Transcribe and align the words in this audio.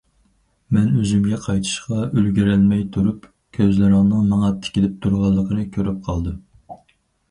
مەن 0.77 0.87
ئۆزۈمگە 1.01 1.39
قايتىشقا 1.43 1.99
ئۈلگۈرەلمەي 2.07 2.83
تۇرۇپ 2.97 3.31
كۆزلىرىڭنىڭ 3.61 4.27
ماڭا 4.35 4.53
تىكىلىپ 4.67 5.01
تۇرغانلىقىنى 5.07 5.73
كۆرۈپ 5.79 6.07
قالدىم. 6.11 6.47